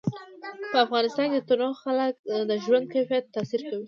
په 0.71 0.77
افغانستان 0.85 1.27
کې 1.33 1.39
تنوع 1.47 1.71
د 1.73 1.77
خلکو 1.81 2.29
د 2.49 2.51
ژوند 2.63 2.85
په 2.87 2.91
کیفیت 2.93 3.25
تاثیر 3.35 3.61
کوي. 3.69 3.79